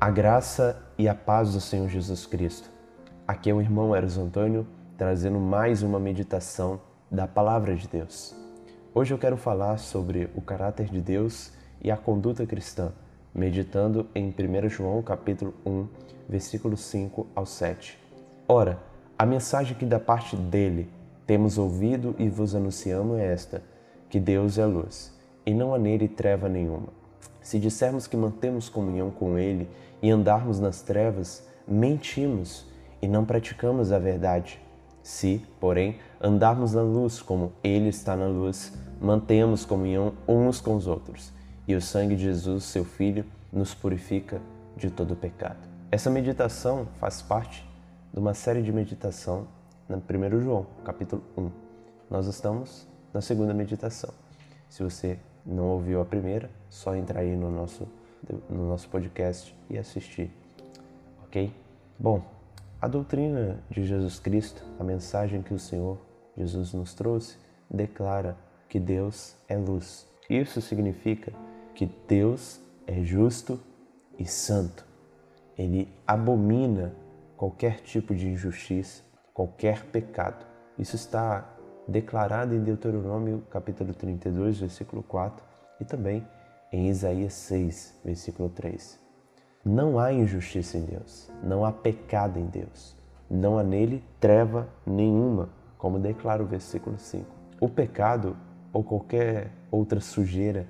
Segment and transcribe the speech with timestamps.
[0.00, 2.70] A graça e a paz do Senhor Jesus Cristo.
[3.28, 6.80] Aqui é o irmão Eros Antônio trazendo mais uma meditação
[7.10, 8.34] da Palavra de Deus.
[8.94, 11.52] Hoje eu quero falar sobre o caráter de Deus
[11.82, 12.94] e a conduta cristã,
[13.34, 15.86] meditando em 1 João capítulo 1,
[16.26, 17.98] versículo 5 ao 7.
[18.48, 18.78] Ora,
[19.18, 20.88] a mensagem que da parte dele
[21.26, 23.62] temos ouvido e vos anunciamos é esta,
[24.08, 25.14] que Deus é luz,
[25.44, 26.99] e não há nele treva nenhuma.
[27.42, 29.68] Se dissermos que mantemos comunhão com Ele
[30.02, 32.66] e andarmos nas trevas, mentimos
[33.00, 34.60] e não praticamos a verdade.
[35.02, 40.86] Se, porém, andarmos na luz como Ele está na luz, mantemos comunhão uns com os
[40.86, 41.32] outros,
[41.66, 44.40] e o sangue de Jesus, seu Filho, nos purifica
[44.76, 45.58] de todo pecado.
[45.90, 47.66] Essa meditação faz parte
[48.12, 49.48] de uma série de meditação
[49.88, 51.50] na 1 João, capítulo 1.
[52.10, 54.10] Nós estamos na segunda meditação.
[54.68, 57.88] Se você não ouviu a primeira, só entrar aí no nosso,
[58.48, 60.30] no nosso podcast e assistir,
[61.24, 61.52] ok?
[61.98, 62.22] Bom,
[62.80, 65.98] a doutrina de Jesus Cristo, a mensagem que o Senhor
[66.36, 67.36] Jesus nos trouxe,
[67.68, 68.36] declara
[68.68, 70.08] que Deus é luz.
[70.28, 71.32] Isso significa
[71.74, 73.60] que Deus é justo
[74.18, 74.86] e santo.
[75.58, 76.94] Ele abomina
[77.36, 79.02] qualquer tipo de injustiça,
[79.34, 80.46] qualquer pecado.
[80.78, 81.46] Isso está
[81.90, 85.44] declarado em Deuteronômio capítulo 32, versículo 4
[85.80, 86.24] e também
[86.72, 88.98] em Isaías 6, versículo 3.
[89.64, 92.96] Não há injustiça em Deus, não há pecado em Deus,
[93.28, 97.26] não há nele treva nenhuma, como declara o versículo 5.
[97.60, 98.36] O pecado
[98.72, 100.68] ou qualquer outra sujeira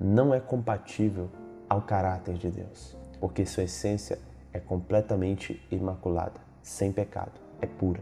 [0.00, 1.30] não é compatível
[1.68, 4.18] ao caráter de Deus, porque sua essência
[4.52, 8.00] é completamente imaculada, sem pecado, é pura.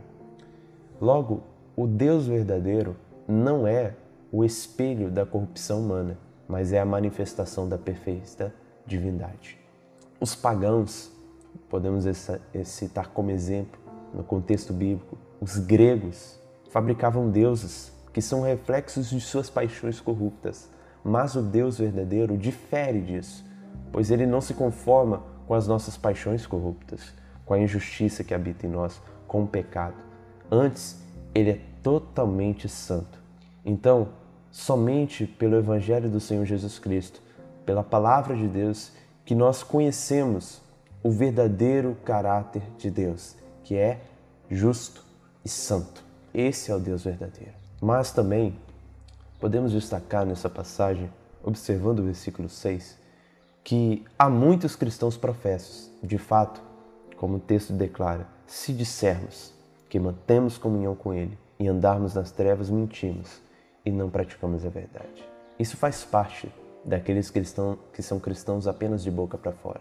[1.01, 1.43] Logo,
[1.77, 3.95] o Deus verdadeiro não é
[4.31, 8.55] o espelho da corrupção humana, mas é a manifestação da perfeita
[8.87, 9.59] divindade.
[10.21, 11.11] Os pagãos,
[11.69, 12.05] podemos
[12.65, 13.81] citar como exemplo
[14.13, 16.39] no contexto bíblico, os gregos
[16.71, 20.71] fabricavam deuses que são reflexos de suas paixões corruptas,
[21.03, 23.45] mas o Deus verdadeiro difere disso,
[23.93, 27.13] pois ele não se conforma com as nossas paixões corruptas,
[27.45, 29.97] com a injustiça que habita em nós, com o pecado.
[30.51, 31.04] Antes,
[31.35, 33.19] ele é totalmente santo.
[33.65, 34.09] Então,
[34.51, 37.21] somente pelo Evangelho do Senhor Jesus Cristo,
[37.67, 38.93] pela palavra de Deus,
[39.25, 40.63] que nós conhecemos
[41.03, 44.01] o verdadeiro caráter de Deus, que é
[44.51, 45.05] justo
[45.45, 46.05] e santo.
[46.33, 47.53] Esse é o Deus verdadeiro.
[47.81, 48.57] Mas também
[49.41, 51.11] podemos destacar nessa passagem,
[51.43, 52.97] observando o versículo 6,
[53.63, 55.91] que há muitos cristãos professos.
[56.03, 56.63] De fato,
[57.17, 59.54] como o texto declara, se dissermos
[59.95, 63.41] que mantemos comunhão com Ele e andarmos nas trevas, mentimos
[63.87, 65.25] e não praticamos a verdade.
[65.57, 66.53] Isso faz parte
[66.85, 69.81] daqueles cristãos que são cristãos apenas de boca para fora.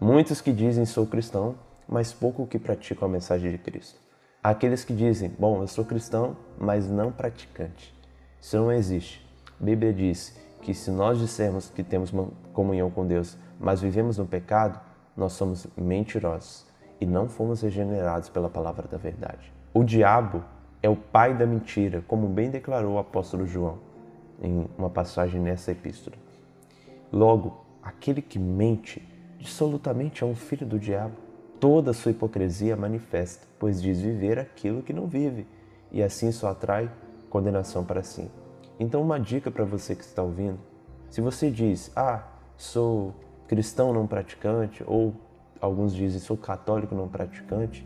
[0.00, 1.56] Muitos que dizem sou cristão,
[1.86, 4.00] mas pouco que praticam a mensagem de Cristo.
[4.42, 7.94] Há aqueles que dizem, bom, eu sou cristão, mas não praticante.
[8.40, 9.28] Isso não existe.
[9.60, 12.10] A Bíblia diz que se nós dissermos que temos
[12.54, 14.80] comunhão com Deus, mas vivemos no pecado,
[15.14, 16.64] nós somos mentirosos
[17.00, 19.52] e não fomos regenerados pela palavra da verdade.
[19.72, 20.44] O diabo
[20.82, 23.78] é o pai da mentira, como bem declarou o apóstolo João
[24.40, 26.16] em uma passagem nessa epístola.
[27.12, 29.06] Logo, aquele que mente
[29.40, 31.14] absolutamente é um filho do diabo.
[31.60, 35.46] Toda sua hipocrisia manifesta, pois diz viver aquilo que não vive,
[35.90, 36.90] e assim só atrai
[37.30, 38.30] condenação para si.
[38.78, 40.58] Então, uma dica para você que está ouvindo:
[41.08, 42.24] se você diz, ah,
[42.56, 43.14] sou
[43.46, 45.14] cristão não praticante, ou
[45.60, 47.84] alguns dizem sou católico não praticante,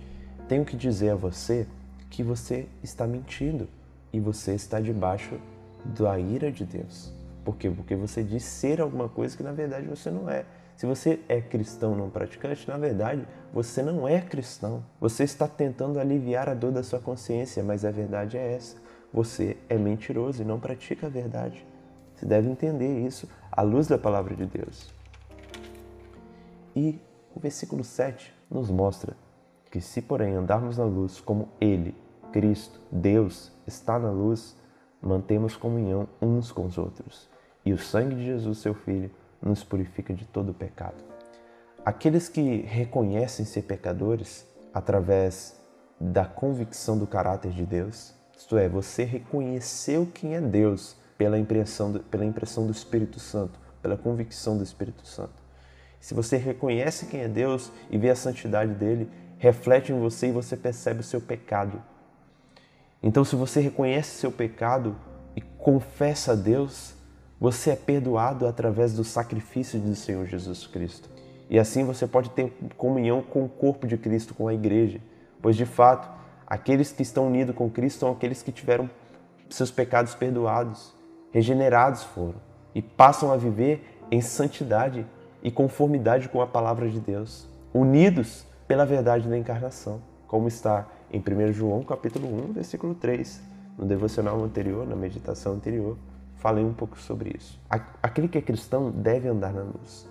[0.48, 1.66] tenho que dizer a você
[2.10, 3.68] que você está mentindo
[4.12, 5.38] e você está debaixo
[5.84, 7.12] da ira de Deus.
[7.44, 7.70] Por quê?
[7.70, 10.44] Porque você diz ser alguma coisa que na verdade você não é.
[10.76, 14.84] Se você é cristão não praticante, na verdade você não é cristão.
[15.00, 18.76] Você está tentando aliviar a dor da sua consciência, mas a verdade é essa.
[19.12, 21.64] Você é mentiroso e não pratica a verdade.
[22.14, 24.92] Você deve entender isso à luz da palavra de Deus.
[26.76, 27.00] E
[27.38, 29.16] o versículo 7 nos mostra
[29.70, 31.94] que, se porém andarmos na luz como Ele,
[32.32, 34.56] Cristo, Deus, está na luz,
[35.00, 37.28] mantemos comunhão uns com os outros.
[37.64, 39.08] E o sangue de Jesus, seu Filho,
[39.40, 40.96] nos purifica de todo pecado.
[41.84, 44.44] Aqueles que reconhecem ser pecadores
[44.74, 45.60] através
[46.00, 51.92] da convicção do caráter de Deus, isto é, você reconheceu quem é Deus pela impressão
[51.92, 55.37] do, pela impressão do Espírito Santo, pela convicção do Espírito Santo.
[56.00, 60.32] Se você reconhece quem é Deus e vê a santidade dele, reflete em você e
[60.32, 61.82] você percebe o seu pecado.
[63.02, 64.96] Então, se você reconhece seu pecado
[65.36, 66.94] e confessa a Deus,
[67.40, 71.08] você é perdoado através do sacrifício do Senhor Jesus Cristo.
[71.48, 75.00] E assim você pode ter comunhão com o corpo de Cristo, com a igreja.
[75.40, 76.08] Pois de fato,
[76.46, 78.90] aqueles que estão unidos com Cristo são aqueles que tiveram
[79.48, 80.92] seus pecados perdoados,
[81.32, 82.40] regenerados foram
[82.74, 85.06] e passam a viver em santidade
[85.42, 91.20] e conformidade com a palavra de Deus, unidos pela verdade da encarnação, como está em
[91.20, 93.40] 1 João capítulo 1, versículo 3.
[93.78, 95.96] No devocional anterior, na meditação anterior,
[96.36, 97.60] falei um pouco sobre isso.
[98.02, 100.08] Aquele que é cristão deve andar na luz.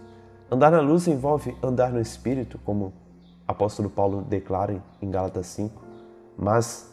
[0.50, 2.94] Andar na luz envolve andar no Espírito, como o
[3.46, 5.84] apóstolo Paulo declara em Gálatas 5,
[6.38, 6.90] mas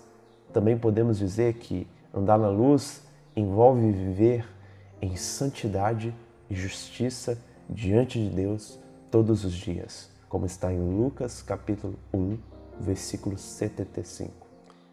[0.52, 3.04] também podemos dizer que andar na luz
[3.36, 4.44] envolve viver
[5.00, 6.14] em santidade
[6.50, 7.38] e justiça
[7.68, 8.78] diante de Deus
[9.10, 12.38] todos os dias, como está em Lucas capítulo 1,
[12.80, 14.32] versículo 75.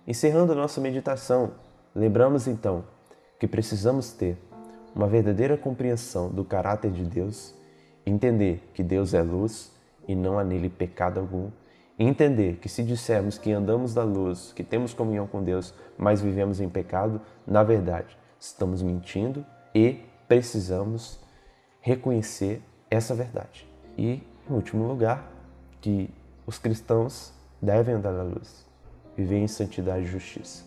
[0.07, 1.51] Encerrando nossa meditação,
[1.95, 2.83] lembramos então
[3.39, 4.37] que precisamos ter
[4.95, 7.55] uma verdadeira compreensão do caráter de Deus,
[8.05, 9.71] entender que Deus é luz
[10.07, 11.49] e não há nele pecado algum,
[11.97, 16.21] e entender que se dissermos que andamos da luz, que temos comunhão com Deus, mas
[16.21, 21.19] vivemos em pecado, na verdade, estamos mentindo e precisamos
[21.81, 23.67] reconhecer essa verdade.
[23.97, 25.29] E, em último lugar,
[25.81, 26.09] que
[26.45, 28.65] os cristãos devem andar na luz,
[29.17, 30.63] viver em santidade e justiça.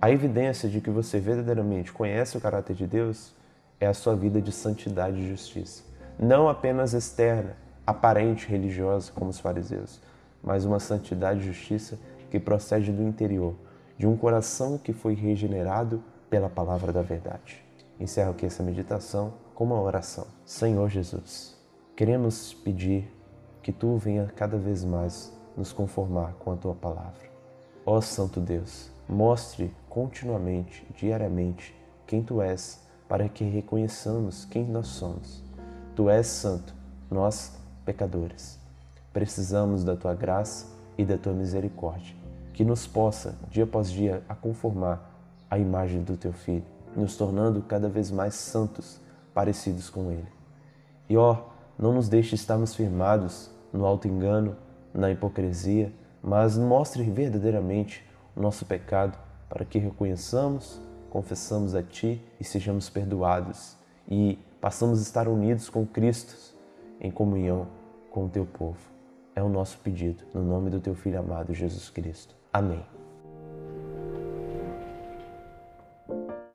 [0.00, 3.34] A evidência de que você verdadeiramente conhece o caráter de Deus
[3.80, 5.82] é a sua vida de santidade e justiça.
[6.18, 7.56] Não apenas externa,
[7.86, 10.00] aparente, religiosa, como os fariseus,
[10.42, 11.98] mas uma santidade e justiça
[12.30, 13.54] que procede do interior,
[13.98, 17.65] de um coração que foi regenerado pela palavra da verdade.
[17.98, 20.26] Encerro aqui essa meditação com uma oração.
[20.44, 21.56] Senhor Jesus,
[21.96, 23.10] queremos pedir
[23.62, 27.30] que tu venha cada vez mais nos conformar com a tua palavra.
[27.86, 31.74] Ó Santo Deus, mostre continuamente, diariamente,
[32.06, 35.42] quem tu és, para que reconheçamos quem nós somos.
[35.94, 36.74] Tu és santo,
[37.10, 37.56] nós
[37.86, 38.58] pecadores.
[39.10, 40.66] Precisamos da tua graça
[40.98, 42.14] e da tua misericórdia,
[42.52, 45.10] que nos possa, dia após dia, a conformar
[45.50, 49.00] à imagem do teu filho, nos tornando cada vez mais santos
[49.34, 50.26] parecidos com Ele.
[51.08, 51.44] E ó,
[51.78, 54.56] não nos deixe estarmos firmados no alto engano,
[54.94, 58.04] na hipocrisia, mas mostre verdadeiramente
[58.34, 63.76] o nosso pecado para que reconheçamos, confessamos a Ti e sejamos perdoados
[64.08, 66.34] e passamos a estar unidos com Cristo
[67.00, 67.68] em comunhão
[68.10, 68.78] com o Teu povo.
[69.34, 72.34] É o nosso pedido, no nome do Teu Filho amado Jesus Cristo.
[72.52, 72.95] Amém.